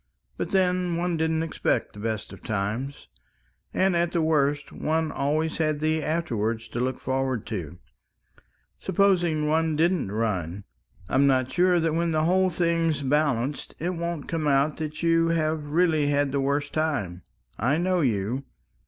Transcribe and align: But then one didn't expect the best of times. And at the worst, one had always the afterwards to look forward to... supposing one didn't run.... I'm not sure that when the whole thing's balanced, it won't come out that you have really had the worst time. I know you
But 0.35 0.49
then 0.49 0.97
one 0.97 1.15
didn't 1.15 1.43
expect 1.43 1.93
the 1.93 1.99
best 1.99 2.33
of 2.33 2.41
times. 2.41 3.07
And 3.71 3.95
at 3.95 4.13
the 4.13 4.21
worst, 4.23 4.71
one 4.71 5.11
had 5.11 5.15
always 5.15 5.59
the 5.59 6.01
afterwards 6.03 6.67
to 6.69 6.79
look 6.79 6.99
forward 6.99 7.45
to... 7.45 7.77
supposing 8.79 9.47
one 9.47 9.75
didn't 9.75 10.11
run.... 10.11 10.63
I'm 11.07 11.27
not 11.27 11.51
sure 11.51 11.79
that 11.79 11.93
when 11.93 12.13
the 12.13 12.23
whole 12.23 12.49
thing's 12.49 13.03
balanced, 13.03 13.75
it 13.77 13.91
won't 13.91 14.27
come 14.27 14.47
out 14.47 14.77
that 14.77 15.03
you 15.03 15.27
have 15.27 15.67
really 15.67 16.07
had 16.07 16.31
the 16.31 16.41
worst 16.41 16.73
time. 16.73 17.21
I 17.59 17.77
know 17.77 18.01
you 18.01 18.45